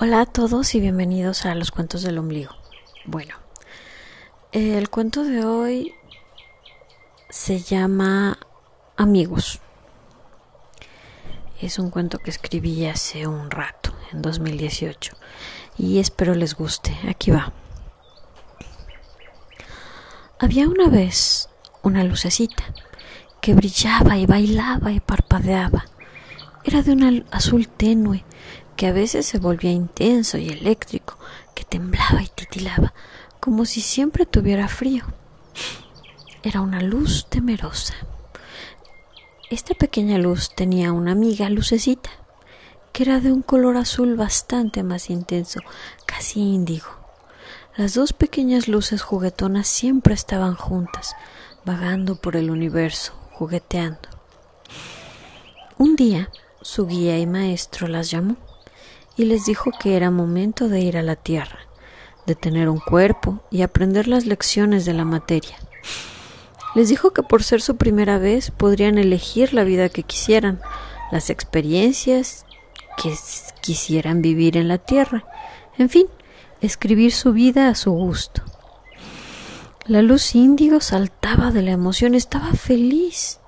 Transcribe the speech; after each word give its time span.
Hola 0.00 0.20
a 0.20 0.26
todos 0.26 0.76
y 0.76 0.80
bienvenidos 0.80 1.44
a 1.44 1.56
los 1.56 1.72
cuentos 1.72 2.02
del 2.02 2.18
ombligo. 2.18 2.52
Bueno, 3.04 3.34
el 4.52 4.90
cuento 4.90 5.24
de 5.24 5.44
hoy 5.44 5.92
se 7.30 7.58
llama 7.58 8.38
Amigos. 8.96 9.60
Es 11.60 11.80
un 11.80 11.90
cuento 11.90 12.18
que 12.18 12.30
escribí 12.30 12.86
hace 12.86 13.26
un 13.26 13.50
rato, 13.50 13.92
en 14.12 14.22
2018, 14.22 15.16
y 15.78 15.98
espero 15.98 16.32
les 16.36 16.54
guste. 16.54 16.96
Aquí 17.08 17.32
va. 17.32 17.52
Había 20.38 20.68
una 20.68 20.88
vez 20.88 21.48
una 21.82 22.04
lucecita 22.04 22.72
que 23.40 23.52
brillaba 23.52 24.16
y 24.16 24.26
bailaba 24.26 24.92
y 24.92 25.00
parpadeaba. 25.00 25.86
Era 26.62 26.82
de 26.82 26.92
un 26.92 27.26
azul 27.32 27.66
tenue 27.66 28.24
que 28.78 28.86
a 28.86 28.92
veces 28.92 29.26
se 29.26 29.40
volvía 29.40 29.72
intenso 29.72 30.38
y 30.38 30.50
eléctrico, 30.50 31.18
que 31.56 31.64
temblaba 31.64 32.22
y 32.22 32.28
titilaba, 32.28 32.94
como 33.40 33.64
si 33.64 33.80
siempre 33.80 34.24
tuviera 34.24 34.68
frío. 34.68 35.04
Era 36.44 36.60
una 36.60 36.80
luz 36.80 37.26
temerosa. 37.28 37.94
Esta 39.50 39.74
pequeña 39.74 40.16
luz 40.18 40.54
tenía 40.54 40.92
una 40.92 41.10
amiga 41.10 41.50
lucecita, 41.50 42.08
que 42.92 43.02
era 43.02 43.18
de 43.18 43.32
un 43.32 43.42
color 43.42 43.76
azul 43.76 44.14
bastante 44.14 44.84
más 44.84 45.10
intenso, 45.10 45.58
casi 46.06 46.38
índigo. 46.38 46.86
Las 47.76 47.94
dos 47.94 48.12
pequeñas 48.12 48.68
luces 48.68 49.02
juguetonas 49.02 49.66
siempre 49.66 50.14
estaban 50.14 50.54
juntas, 50.54 51.16
vagando 51.64 52.14
por 52.14 52.36
el 52.36 52.48
universo, 52.48 53.12
jugueteando. 53.32 54.08
Un 55.78 55.96
día, 55.96 56.30
su 56.62 56.86
guía 56.86 57.18
y 57.18 57.26
maestro 57.26 57.88
las 57.88 58.12
llamó 58.12 58.36
y 59.18 59.24
les 59.24 59.44
dijo 59.44 59.72
que 59.78 59.96
era 59.96 60.12
momento 60.12 60.68
de 60.68 60.80
ir 60.80 60.96
a 60.96 61.02
la 61.02 61.16
tierra, 61.16 61.58
de 62.24 62.36
tener 62.36 62.68
un 62.68 62.78
cuerpo 62.78 63.40
y 63.50 63.62
aprender 63.62 64.06
las 64.06 64.24
lecciones 64.26 64.84
de 64.86 64.94
la 64.94 65.04
materia. 65.04 65.56
Les 66.76 66.88
dijo 66.88 67.12
que 67.12 67.24
por 67.24 67.42
ser 67.42 67.60
su 67.60 67.76
primera 67.76 68.18
vez 68.18 68.52
podrían 68.52 68.96
elegir 68.96 69.52
la 69.52 69.64
vida 69.64 69.88
que 69.88 70.04
quisieran, 70.04 70.60
las 71.10 71.30
experiencias 71.30 72.46
que 72.96 73.12
quisieran 73.60 74.22
vivir 74.22 74.56
en 74.56 74.68
la 74.68 74.78
tierra, 74.78 75.24
en 75.78 75.88
fin, 75.88 76.06
escribir 76.60 77.12
su 77.12 77.32
vida 77.32 77.68
a 77.68 77.74
su 77.74 77.90
gusto. 77.90 78.42
La 79.84 80.00
luz 80.00 80.36
índigo 80.36 80.80
saltaba 80.80 81.50
de 81.50 81.62
la 81.62 81.72
emoción, 81.72 82.14
estaba 82.14 82.52
feliz 82.52 83.40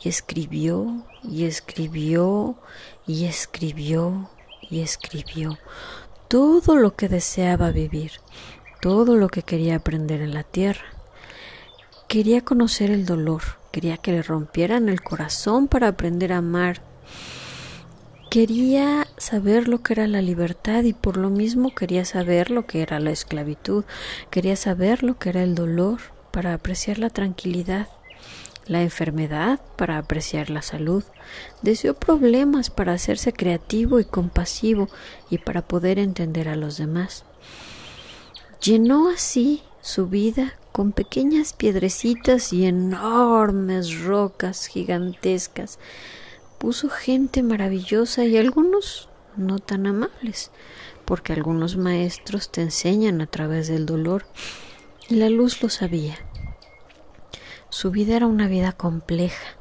y 0.00 0.08
escribió 0.08 1.02
y 1.24 1.44
escribió 1.44 2.56
y 3.04 3.24
escribió 3.24 4.28
y 4.70 4.80
escribió 4.80 5.58
todo 6.28 6.76
lo 6.76 6.96
que 6.96 7.08
deseaba 7.08 7.70
vivir, 7.70 8.12
todo 8.80 9.16
lo 9.16 9.28
que 9.28 9.42
quería 9.42 9.76
aprender 9.76 10.22
en 10.22 10.32
la 10.32 10.44
tierra. 10.44 10.84
Quería 12.08 12.42
conocer 12.42 12.90
el 12.90 13.06
dolor, 13.06 13.42
quería 13.70 13.96
que 13.96 14.12
le 14.12 14.22
rompieran 14.22 14.88
el 14.88 15.02
corazón 15.02 15.68
para 15.68 15.88
aprender 15.88 16.32
a 16.32 16.38
amar. 16.38 16.82
Quería 18.30 19.06
saber 19.18 19.68
lo 19.68 19.82
que 19.82 19.92
era 19.92 20.06
la 20.06 20.22
libertad 20.22 20.84
y 20.84 20.94
por 20.94 21.18
lo 21.18 21.28
mismo 21.28 21.74
quería 21.74 22.04
saber 22.06 22.50
lo 22.50 22.66
que 22.66 22.80
era 22.80 22.98
la 22.98 23.10
esclavitud, 23.10 23.84
quería 24.30 24.56
saber 24.56 25.02
lo 25.02 25.18
que 25.18 25.28
era 25.28 25.42
el 25.42 25.54
dolor 25.54 26.00
para 26.30 26.54
apreciar 26.54 26.98
la 26.98 27.10
tranquilidad 27.10 27.88
la 28.66 28.82
enfermedad 28.82 29.60
para 29.76 29.98
apreciar 29.98 30.50
la 30.50 30.62
salud, 30.62 31.04
deseó 31.62 31.94
problemas 31.94 32.70
para 32.70 32.92
hacerse 32.92 33.32
creativo 33.32 34.00
y 34.00 34.04
compasivo 34.04 34.88
y 35.30 35.38
para 35.38 35.62
poder 35.62 35.98
entender 35.98 36.48
a 36.48 36.56
los 36.56 36.76
demás. 36.76 37.24
Llenó 38.60 39.08
así 39.08 39.62
su 39.80 40.06
vida 40.06 40.54
con 40.70 40.92
pequeñas 40.92 41.52
piedrecitas 41.52 42.52
y 42.52 42.64
enormes 42.66 44.00
rocas 44.00 44.66
gigantescas. 44.66 45.78
Puso 46.58 46.88
gente 46.88 47.42
maravillosa 47.42 48.24
y 48.24 48.36
algunos 48.36 49.08
no 49.36 49.58
tan 49.58 49.86
amables, 49.86 50.50
porque 51.04 51.32
algunos 51.32 51.76
maestros 51.76 52.50
te 52.50 52.62
enseñan 52.62 53.20
a 53.20 53.26
través 53.26 53.68
del 53.68 53.86
dolor 53.86 54.24
y 55.08 55.16
la 55.16 55.28
luz 55.28 55.62
lo 55.62 55.68
sabía. 55.68 56.18
Su 57.72 57.90
vida 57.90 58.16
era 58.16 58.26
una 58.26 58.48
vida 58.48 58.72
compleja 58.72 59.56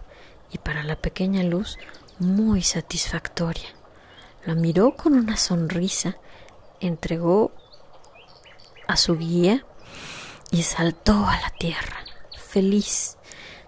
y 0.51 0.57
para 0.57 0.83
la 0.83 0.97
pequeña 0.97 1.43
luz 1.43 1.77
muy 2.19 2.61
satisfactoria. 2.61 3.69
La 4.45 4.53
miró 4.53 4.97
con 4.97 5.13
una 5.13 5.37
sonrisa, 5.37 6.17
entregó 6.81 7.53
a 8.85 8.97
su 8.97 9.17
guía 9.17 9.65
y 10.51 10.63
saltó 10.63 11.25
a 11.25 11.39
la 11.39 11.51
tierra, 11.57 11.99
feliz. 12.37 13.17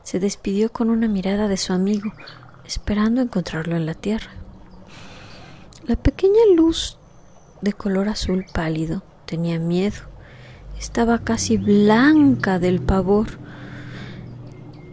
Se 0.04 0.20
despidió 0.20 0.74
con 0.74 0.90
una 0.90 1.08
mirada 1.08 1.48
de 1.48 1.56
su 1.56 1.72
amigo, 1.72 2.12
esperando 2.66 3.22
encontrarlo 3.22 3.78
en 3.78 3.86
la 3.86 3.94
tierra. 3.94 4.32
La 5.88 5.96
pequeña 5.96 6.42
luz 6.54 6.98
de 7.62 7.72
color 7.72 8.10
azul 8.10 8.46
pálido 8.54 9.04
tenía 9.26 9.58
miedo. 9.58 10.02
Estaba 10.78 11.20
casi 11.20 11.56
blanca 11.56 12.60
del 12.60 12.82
pavor 12.82 13.42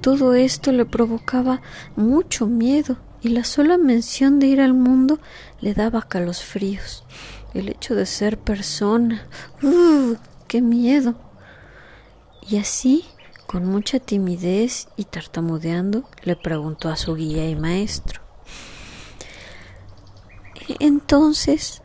todo 0.01 0.35
esto 0.35 0.73
le 0.73 0.85
provocaba 0.85 1.61
mucho 1.97 2.47
miedo 2.47 2.97
y 3.23 3.29
la 3.29 3.45
sola 3.45 3.77
mención 3.77 4.39
de 4.39 4.47
ir 4.47 4.61
al 4.61 4.75
mundo 4.75 5.19
le 5.61 5.75
daba 5.75 6.03
calosfríos. 6.03 7.05
El 7.53 7.69
hecho 7.69 7.95
de 7.95 8.07
ser 8.07 8.39
persona, 8.39 9.27
¡uh! 9.63 10.17
¡Qué 10.49 10.63
miedo! 10.63 11.15
Y 12.49 12.57
así, 12.57 13.05
con 13.47 13.67
mucha 13.67 13.99
timidez 13.99 14.89
y 14.97 15.05
tartamudeando, 15.05 16.09
le 16.23 16.37
preguntó 16.37 16.89
a 16.89 16.97
su 16.97 17.15
guía 17.15 17.49
y 17.49 17.57
maestro. 17.57 18.23
Entonces, 20.79 21.83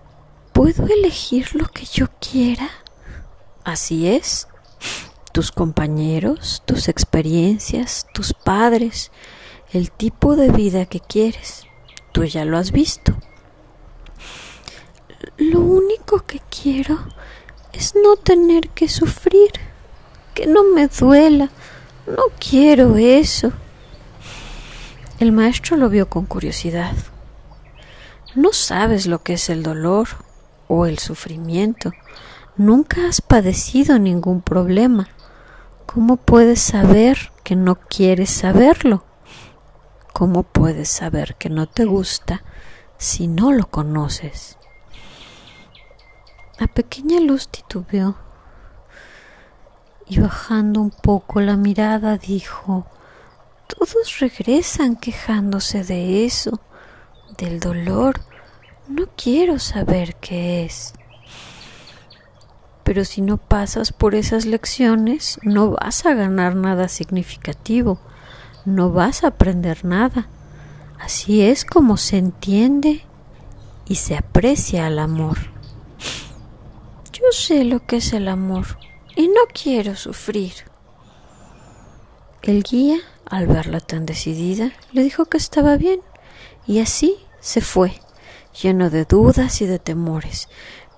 ¿puedo 0.54 0.88
elegir 0.88 1.56
lo 1.56 1.68
que 1.68 1.86
yo 1.86 2.08
quiera? 2.20 2.70
Así 3.64 4.08
es, 4.08 4.48
tus 5.36 5.52
compañeros, 5.52 6.64
tus 6.66 6.88
experiencias, 6.88 8.08
tus 8.14 8.34
padres, 8.34 9.12
el 9.74 9.92
tipo 9.92 10.38
de 10.38 10.50
vida 10.50 10.86
que 10.86 11.02
quieres. 11.02 11.66
Tú 12.14 12.24
ya 12.24 12.46
lo 12.46 12.58
has 12.58 12.72
visto. 12.72 13.14
Lo 15.36 15.60
único 15.60 16.22
que 16.26 16.40
quiero 16.40 17.00
es 17.74 17.96
no 18.02 18.16
tener 18.16 18.70
que 18.70 18.88
sufrir, 18.88 19.52
que 20.34 20.48
no 20.48 20.64
me 20.64 20.88
duela. 20.88 21.50
No 22.08 22.24
quiero 22.40 22.96
eso. 22.96 23.52
El 25.20 25.34
maestro 25.34 25.76
lo 25.76 25.90
vio 25.90 26.08
con 26.08 26.26
curiosidad. 26.28 26.94
No 28.36 28.54
sabes 28.54 29.06
lo 29.06 29.22
que 29.22 29.34
es 29.34 29.50
el 29.50 29.64
dolor 29.64 30.08
o 30.70 30.86
el 30.86 30.98
sufrimiento. 30.98 31.92
Nunca 32.56 33.10
has 33.10 33.20
padecido 33.20 34.00
ningún 34.00 34.40
problema. 34.42 35.10
¿Cómo 35.96 36.18
puedes 36.18 36.60
saber 36.60 37.32
que 37.46 37.56
no 37.56 37.76
quieres 37.76 38.30
saberlo? 38.30 39.06
¿Cómo 40.12 40.44
puedes 40.44 40.90
saber 40.90 41.36
que 41.36 41.50
no 41.50 41.68
te 41.68 41.86
gusta 41.86 42.44
si 42.98 43.30
no 43.30 43.54
lo 43.54 43.70
conoces? 43.70 44.58
La 46.60 46.68
pequeña 46.68 47.22
luz 47.22 47.48
titubeó 47.48 48.18
y 50.06 50.20
bajando 50.20 50.82
un 50.82 50.92
poco 50.92 51.40
la 51.40 51.56
mirada 51.56 52.18
dijo, 52.18 52.86
todos 53.68 54.20
regresan 54.20 54.98
quejándose 54.98 55.86
de 55.86 56.26
eso, 56.26 56.60
del 57.38 57.62
dolor. 57.62 58.20
No 58.90 59.06
quiero 59.16 59.60
saber 59.60 60.18
qué 60.18 60.66
es. 60.66 60.94
Pero 62.86 63.04
si 63.04 63.22
no 63.22 63.36
pasas 63.38 63.92
por 63.92 64.16
esas 64.16 64.46
lecciones, 64.46 65.40
no 65.44 65.72
vas 65.72 66.06
a 66.06 66.14
ganar 66.14 66.56
nada 66.56 66.88
significativo, 66.88 68.00
no 68.64 68.92
vas 68.92 69.26
a 69.26 69.28
aprender 69.28 69.84
nada. 69.84 70.30
Así 71.00 71.42
es 71.42 71.66
como 71.66 71.98
se 71.98 72.18
entiende 72.18 73.02
y 73.86 73.96
se 73.96 74.16
aprecia 74.16 74.88
el 74.88 75.00
amor. 75.00 75.38
Yo 77.12 77.24
sé 77.32 77.64
lo 77.64 77.86
que 77.86 77.98
es 77.98 78.14
el 78.14 78.28
amor 78.28 78.78
y 79.16 79.28
no 79.30 79.42
quiero 79.52 79.96
sufrir. 79.96 80.54
El 82.44 82.62
guía, 82.62 83.00
al 83.26 83.48
verla 83.48 83.80
tan 83.80 84.06
decidida, 84.06 84.72
le 84.92 85.02
dijo 85.02 85.26
que 85.26 85.38
estaba 85.38 85.76
bien 85.76 86.02
y 86.68 86.80
así 86.80 87.18
se 87.40 87.62
fue, 87.62 88.00
lleno 88.62 88.90
de 88.90 89.06
dudas 89.06 89.62
y 89.62 89.66
de 89.66 89.80
temores, 89.80 90.50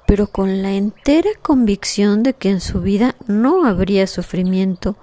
pero 0.08 0.28
con 0.28 0.64
la 0.64 0.72
entera 0.72 1.30
convicción 1.42 2.24
de 2.24 2.34
que 2.34 2.50
en 2.50 2.62
su 2.62 2.82
vida 2.82 3.16
no 3.28 3.66
habría 3.66 4.08
sufrimiento, 4.08 4.96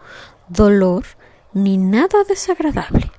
dolor 0.49 1.05
ni 1.53 1.77
nada 1.77 2.25
desagradable. 2.27 3.13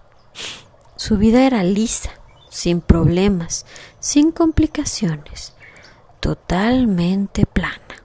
Su 0.97 1.17
vida 1.17 1.45
era 1.45 1.63
lisa, 1.63 2.09
sin 2.49 2.81
problemas, 2.81 3.65
sin 3.99 4.31
complicaciones. 4.31 5.53
totalmente 6.19 7.45
plana. 7.45 8.01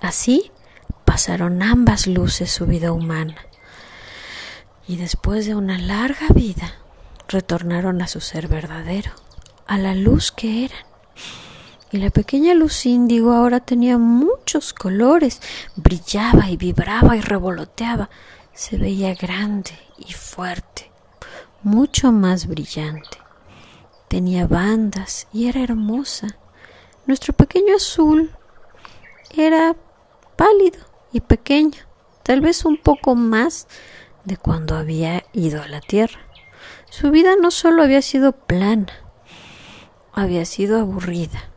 Así 0.00 0.50
pasaron 1.04 1.62
ambas 1.62 2.06
luces 2.06 2.50
su 2.50 2.64
vida 2.64 2.90
humana 2.90 3.36
y 4.88 4.96
después 4.96 5.44
de 5.44 5.54
una 5.54 5.76
larga 5.78 6.28
vida 6.34 6.72
retornaron 7.28 8.00
a 8.00 8.06
su 8.06 8.20
ser 8.20 8.48
verdadero, 8.48 9.10
a 9.66 9.76
la 9.76 9.94
luz 9.94 10.32
que 10.32 10.64
eran. 10.64 10.91
Y 11.92 11.98
la 11.98 12.08
pequeña 12.08 12.54
luz 12.54 12.86
índigo 12.86 13.32
ahora 13.32 13.60
tenía 13.60 13.98
muchos 13.98 14.72
colores, 14.72 15.42
brillaba 15.76 16.48
y 16.48 16.56
vibraba 16.56 17.16
y 17.16 17.20
revoloteaba, 17.20 18.08
se 18.54 18.78
veía 18.78 19.14
grande 19.14 19.72
y 19.98 20.14
fuerte, 20.14 20.90
mucho 21.62 22.10
más 22.10 22.46
brillante. 22.46 23.18
Tenía 24.08 24.46
bandas 24.46 25.28
y 25.34 25.48
era 25.48 25.62
hermosa. 25.62 26.38
Nuestro 27.04 27.34
pequeño 27.34 27.76
azul 27.76 28.30
era 29.36 29.76
pálido 30.36 30.80
y 31.12 31.20
pequeño, 31.20 31.78
tal 32.22 32.40
vez 32.40 32.64
un 32.64 32.78
poco 32.78 33.14
más 33.14 33.68
de 34.24 34.38
cuando 34.38 34.76
había 34.76 35.24
ido 35.34 35.62
a 35.62 35.68
la 35.68 35.82
tierra. 35.82 36.20
Su 36.88 37.10
vida 37.10 37.36
no 37.38 37.50
solo 37.50 37.82
había 37.82 38.00
sido 38.00 38.32
plana, 38.32 38.92
había 40.14 40.46
sido 40.46 40.80
aburrida. 40.80 41.51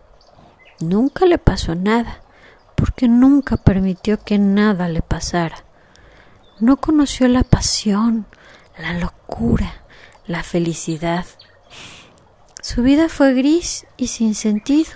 Nunca 0.80 1.25
le 1.25 1.38
pasó 1.38 1.75
nada, 1.75 2.22
porque 2.75 3.07
nunca 3.07 3.57
permitió 3.57 4.22
que 4.24 4.38
nada 4.38 4.89
le 4.89 5.01
pasara. 5.01 5.63
No 6.60 6.77
conoció 6.77 7.27
la 7.27 7.44
pasión, 7.44 8.25
la 8.77 8.94
locura, 9.00 9.83
la 10.27 10.44
felicidad. 10.44 11.25
Su 12.62 12.81
vida 12.81 13.10
fue 13.10 13.33
gris 13.33 13.86
y 13.98 14.07
sin 14.07 14.36
sentido. 14.36 14.92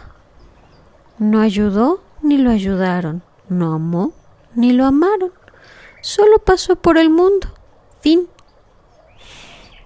No 1.17 1.41
ayudó 1.41 2.01
ni 2.21 2.37
lo 2.37 2.49
ayudaron, 2.49 3.23
no 3.47 3.73
amó 3.73 4.13
ni 4.55 4.73
lo 4.73 4.85
amaron. 4.85 5.31
Solo 6.01 6.39
pasó 6.39 6.75
por 6.75 6.97
el 6.97 7.09
mundo. 7.09 7.53
Fin. 8.01 8.27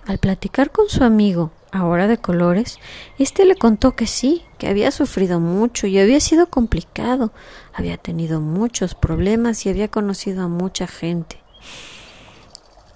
Al 0.06 0.18
platicar 0.18 0.72
con 0.72 0.90
su 0.90 1.04
amigo, 1.04 1.52
ahora 1.74 2.08
de 2.08 2.20
colores, 2.20 2.78
éste 3.18 3.46
le 3.46 3.56
contó 3.56 3.96
que 3.96 4.06
sí, 4.06 4.44
que 4.60 4.68
había 4.68 4.92
sufrido 4.92 5.40
mucho 5.40 5.88
y 5.88 5.98
había 5.98 6.20
sido 6.20 6.48
complicado, 6.48 7.34
había 7.74 7.98
tenido 7.98 8.40
muchos 8.40 8.94
problemas 8.94 9.66
y 9.66 9.70
había 9.70 9.88
conocido 9.88 10.44
a 10.44 10.48
mucha 10.48 10.86
gente. 10.86 11.42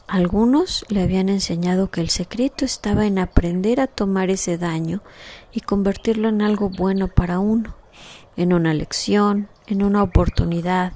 Algunos 0.07 0.85
le 0.89 1.01
habían 1.01 1.27
enseñado 1.27 1.89
que 1.89 2.01
el 2.01 2.09
secreto 2.09 2.63
estaba 2.63 3.07
en 3.07 3.17
aprender 3.17 3.81
a 3.81 3.87
tomar 3.87 4.29
ese 4.29 4.57
daño 4.57 5.01
y 5.51 5.61
convertirlo 5.61 6.29
en 6.29 6.43
algo 6.43 6.69
bueno 6.69 7.07
para 7.07 7.39
uno, 7.39 7.75
en 8.37 8.53
una 8.53 8.75
lección, 8.75 9.49
en 9.65 9.83
una 9.83 10.03
oportunidad, 10.03 10.93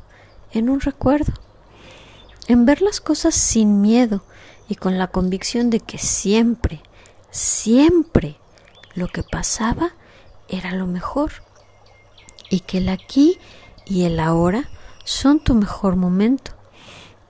en 0.54 0.70
un 0.70 0.82
recuerdo, 0.82 1.34
en 2.48 2.66
ver 2.66 2.84
las 2.84 3.02
cosas 3.02 3.34
sin 3.34 3.82
miedo 3.82 4.24
y 4.70 4.76
con 4.76 5.00
la 5.00 5.08
convicción 5.08 5.72
de 5.72 5.80
que 5.80 5.98
siempre, 5.98 6.82
siempre 7.32 8.38
lo 8.94 9.08
que 9.08 9.24
pasaba 9.24 9.94
era 10.50 10.74
lo 10.74 10.86
mejor 10.86 11.32
y 12.50 12.60
que 12.60 12.80
el 12.80 12.90
aquí 12.90 13.40
y 13.86 14.04
el 14.04 14.20
ahora 14.20 14.70
son 15.06 15.40
tu 15.40 15.56
mejor 15.56 15.96
momento, 15.96 16.52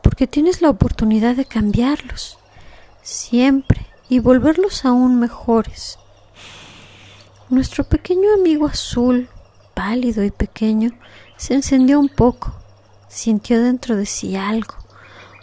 porque 0.02 0.28
tienes 0.28 0.62
la 0.62 0.70
oportunidad 0.70 1.36
de 1.36 1.46
cambiarlos 1.46 2.40
siempre 3.04 3.86
y 4.10 4.20
volverlos 4.20 4.86
aún 4.86 5.20
mejores. 5.20 5.98
Nuestro 7.50 7.84
pequeño 7.84 8.34
amigo 8.34 8.68
azul, 8.68 9.30
pálido 9.74 10.24
y 10.24 10.32
pequeño, 10.32 10.92
se 11.38 11.54
encendió 11.54 12.00
un 12.00 12.10
poco, 12.10 12.54
sintió 13.08 13.62
dentro 13.62 13.96
de 13.96 14.06
sí 14.06 14.36
algo, 14.36 14.76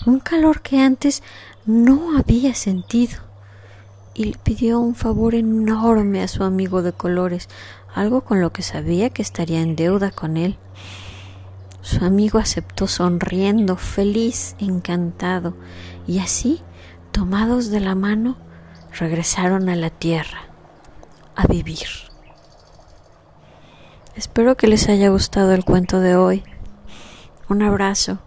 un 0.07 0.21
calor 0.21 0.63
que 0.63 0.81
antes 0.81 1.23
no 1.67 2.17
había 2.17 2.55
sentido 2.55 3.28
y 4.19 4.25
le 4.25 4.37
pidió 4.37 4.81
un 4.81 4.97
favor 4.97 5.37
enorme 5.37 6.25
a 6.25 6.29
su 6.29 6.43
amigo 6.43 6.83
de 6.83 6.93
colores, 6.93 7.49
algo 7.95 8.23
con 8.23 8.41
lo 8.41 8.53
que 8.53 8.63
sabía 8.63 9.11
que 9.11 9.23
estaría 9.23 9.61
en 9.61 9.77
deuda 9.77 10.11
con 10.11 10.37
él. 10.37 10.59
Su 11.83 12.05
amigo 12.05 12.41
aceptó 12.41 12.89
sonriendo, 12.89 13.77
feliz, 13.77 14.57
encantado, 14.59 15.55
y 16.09 16.19
así, 16.19 16.61
tomados 17.13 17.71
de 17.71 17.79
la 17.79 17.95
mano, 17.95 18.37
regresaron 18.99 19.69
a 19.69 19.77
la 19.77 19.91
tierra 19.91 20.49
a 21.37 21.47
vivir. 21.47 21.87
Espero 24.17 24.57
que 24.57 24.67
les 24.67 24.89
haya 24.89 25.11
gustado 25.11 25.53
el 25.53 25.65
cuento 25.65 26.01
de 26.01 26.17
hoy. 26.17 26.43
Un 27.49 27.63
abrazo. 27.63 28.19